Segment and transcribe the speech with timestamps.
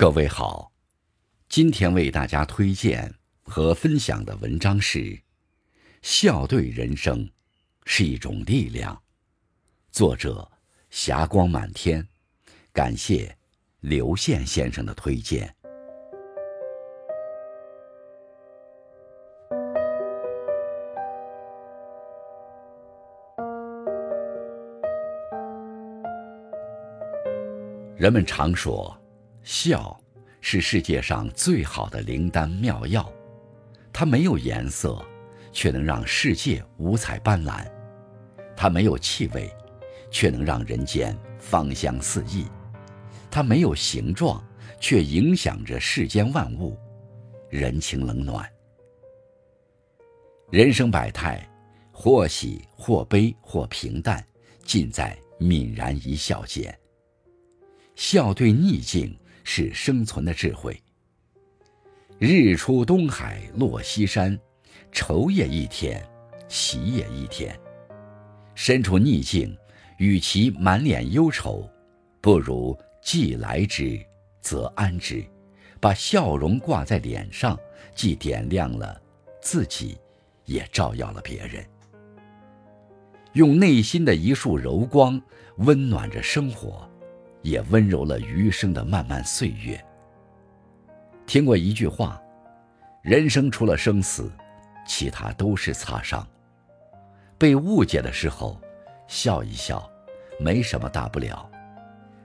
[0.00, 0.72] 各位好，
[1.50, 4.98] 今天为大家推荐和分享的文章是
[6.00, 7.28] 《笑对人生
[7.84, 8.94] 是一种力量》，
[9.92, 10.50] 作者
[10.88, 12.08] 霞光满天，
[12.72, 13.36] 感谢
[13.80, 15.54] 刘宪先生的推荐。
[27.98, 28.98] 人们常说，
[29.52, 30.00] 笑
[30.40, 33.12] 是世界上最好的灵丹妙药。
[33.92, 35.04] 它没有颜色，
[35.50, 37.68] 却能让世界五彩斑斓；
[38.56, 39.52] 它没有气味，
[40.08, 42.44] 却能让人间芳香四溢；
[43.28, 44.40] 它没有形状，
[44.78, 46.78] 却影响着世间万物，
[47.48, 48.48] 人情冷暖。
[50.52, 51.44] 人生百态，
[51.90, 54.24] 或喜或悲或平淡，
[54.62, 56.72] 尽在泯然一笑间。
[57.96, 60.80] 笑对逆境是生存的智慧。
[62.18, 64.38] 日出东海落西山，
[64.92, 66.06] 愁也一天，
[66.48, 67.58] 喜也一天。
[68.54, 69.56] 身处逆境，
[69.96, 71.66] 与其满脸忧愁，
[72.20, 73.98] 不如既来之
[74.42, 75.24] 则安之，
[75.80, 77.58] 把笑容挂在脸上，
[77.94, 79.00] 既点亮了
[79.40, 79.96] 自己，
[80.44, 81.64] 也照耀了别人。
[83.34, 85.22] 用内心的一束柔光，
[85.58, 86.89] 温暖着生活。
[87.42, 89.82] 也温柔了余生的漫漫岁月。
[91.26, 92.20] 听过一句话
[93.02, 94.30] ：“人生除了生死，
[94.86, 96.26] 其他都是擦伤。”
[97.38, 98.60] 被误解的时候，
[99.06, 99.88] 笑一笑，
[100.38, 101.48] 没什么大不了；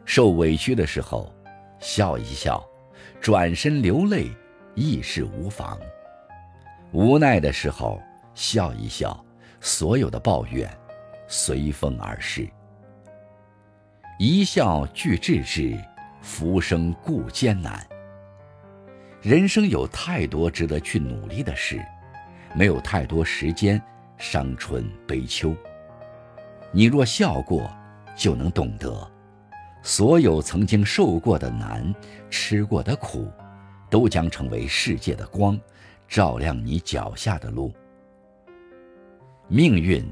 [0.04, 1.34] 受委屈的时候，
[1.80, 2.62] 笑一笑，
[3.22, 4.30] 转身流泪
[4.74, 5.78] 亦是无妨；
[6.92, 8.02] 无奈的时候，
[8.34, 9.24] 笑一笑，
[9.62, 10.70] 所有的抱怨
[11.28, 12.50] 随风而逝。
[14.18, 15.78] 一笑俱治之，
[16.22, 17.86] 浮生故艰难。
[19.22, 21.84] 人生有太多值得去努力的事，
[22.54, 23.82] 没有太多时间
[24.18, 25.54] 伤春悲秋。
[26.72, 27.70] 你若笑过，
[28.16, 29.06] 就能懂得，
[29.82, 31.94] 所有曾经受过的难、
[32.30, 33.30] 吃过的苦，
[33.90, 35.60] 都将成为世界的光，
[36.08, 37.74] 照亮你脚下的路。
[39.50, 40.10] 命运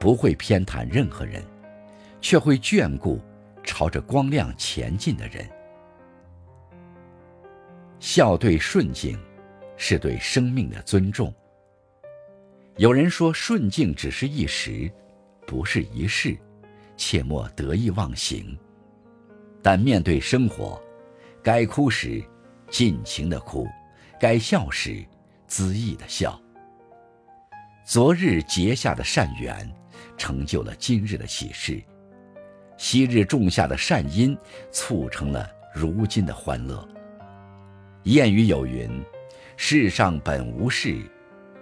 [0.00, 1.44] 不会偏袒任何人，
[2.22, 3.20] 却会眷顾。
[3.64, 5.48] 朝着光亮前进的人，
[7.98, 9.18] 笑对顺境，
[9.76, 11.34] 是对生命的尊重。
[12.76, 14.90] 有人说顺境只是一时，
[15.46, 16.36] 不是一世，
[16.96, 18.56] 切莫得意忘形。
[19.62, 20.80] 但面对生活，
[21.42, 22.22] 该哭时
[22.68, 23.66] 尽情的哭，
[24.20, 25.04] 该笑时
[25.48, 26.38] 恣意的笑。
[27.86, 29.70] 昨日结下的善缘，
[30.16, 31.82] 成就了今日的喜事。
[32.84, 34.36] 昔日种下的善因，
[34.70, 36.86] 促成了如今的欢乐。
[38.04, 39.02] 谚语有云
[39.56, 41.00] ：“世上本无事，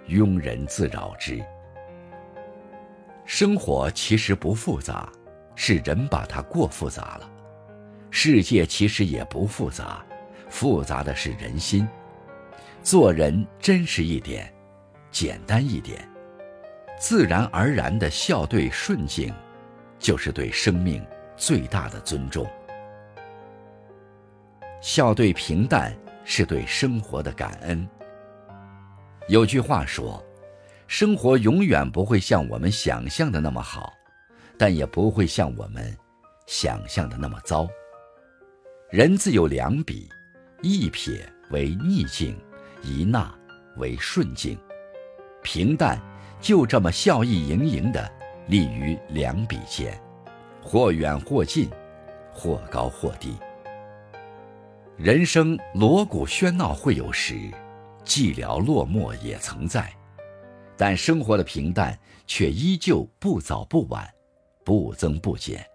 [0.09, 1.41] 庸人自扰之。”
[3.23, 5.09] 生活其实不复杂，
[5.55, 7.31] 是人把它过复杂了。
[8.11, 10.05] 世界其实也不复杂，
[10.49, 11.87] 复杂的是人心。
[12.81, 14.53] 做人真实一点，
[15.09, 16.05] 简单一点，
[16.99, 19.33] 自然而然的笑对顺境。
[19.99, 21.01] 就是对生命
[21.35, 22.45] 最大的尊重。
[24.81, 25.95] 笑对平淡，
[26.25, 27.87] 是对生活的感恩。
[29.27, 30.23] 有句话说
[30.87, 33.93] ：“生活永远不会像我们想象的那么好，
[34.57, 35.95] 但也不会像我们
[36.45, 37.67] 想象的那么糟。”
[38.91, 40.09] 人自有两笔，
[40.61, 42.37] 一撇为逆境，
[42.81, 43.33] 一捺
[43.77, 44.57] 为顺境。
[45.41, 45.99] 平淡
[46.39, 48.11] 就这么笑意盈盈的。
[48.47, 49.97] 立于两笔间，
[50.63, 51.69] 或远或近，
[52.33, 53.35] 或高或低。
[54.97, 57.33] 人生锣鼓喧闹会有时，
[58.05, 59.93] 寂寥落寞也曾在，
[60.77, 64.07] 但生活的平淡却依旧不早不晚，
[64.63, 65.65] 不增不减。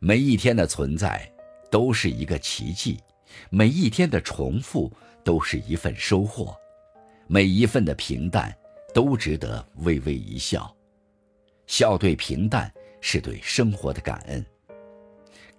[0.00, 1.30] 每一天的存在
[1.70, 2.98] 都是一个奇迹，
[3.50, 4.92] 每一天的重复
[5.24, 6.56] 都是一份收获，
[7.26, 8.54] 每一份的平淡
[8.92, 10.74] 都值得微微一笑。
[11.66, 14.44] 笑对平淡，是对生活的感恩。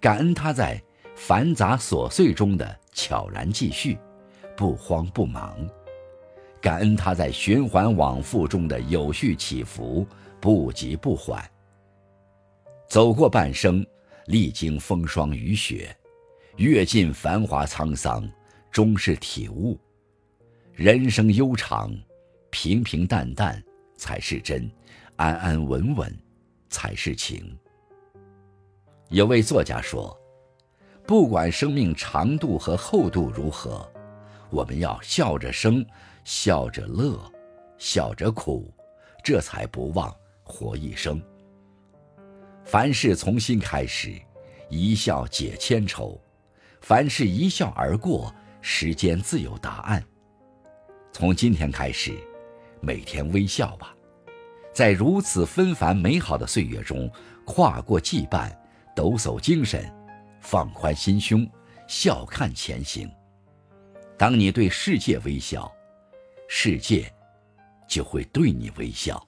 [0.00, 0.82] 感恩他在
[1.14, 3.98] 繁杂琐碎中的悄然继续，
[4.56, 5.54] 不慌不忙；
[6.60, 10.06] 感恩他在循环往复中的有序起伏，
[10.40, 11.42] 不急不缓。
[12.88, 13.86] 走过半生，
[14.26, 15.94] 历经风霜雨雪，
[16.56, 18.28] 阅尽繁华沧桑，
[18.70, 19.78] 终是体悟：
[20.72, 21.94] 人生悠长，
[22.50, 23.62] 平平淡淡
[23.96, 24.70] 才是真。
[25.16, 26.18] 安安稳稳，
[26.70, 27.58] 才是情。
[29.08, 30.16] 有位作家说
[31.04, 33.86] ：“不管生命长度和厚度如何，
[34.48, 35.84] 我们要笑着生，
[36.24, 37.20] 笑着乐，
[37.76, 38.72] 笑着苦，
[39.22, 40.14] 这才不忘
[40.44, 41.20] 活一生。
[42.64, 44.14] 凡事从心开始，
[44.68, 46.18] 一笑解千愁。
[46.80, 48.32] 凡事一笑而过，
[48.62, 50.02] 时间自有答案。
[51.12, 52.16] 从今天开始，
[52.80, 53.94] 每天微笑吧，
[54.72, 57.10] 在如此纷繁美好的岁月中，
[57.44, 58.50] 跨过羁绊，
[58.94, 59.92] 抖擞精神。
[60.40, 61.46] 放宽心胸，
[61.86, 63.10] 笑看前行。
[64.16, 65.70] 当你对世界微笑，
[66.48, 67.12] 世界
[67.86, 69.22] 就会对你微笑。